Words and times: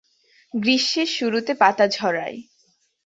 গ্রীষ্মের 0.53 1.09
শুরুতে 1.09 1.53
পাতা 1.53 1.85
ঝরায়। 1.87 2.37